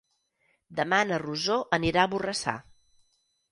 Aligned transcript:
Demà 0.79 1.01
na 1.09 1.19
Rosó 1.25 1.59
anirà 1.79 2.07
a 2.07 2.11
Borrassà. 2.17 2.57